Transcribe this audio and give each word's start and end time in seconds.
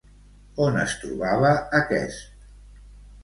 On 0.67 0.77
es 0.83 0.95
trobava 1.01 1.51
aquest? 1.81 2.81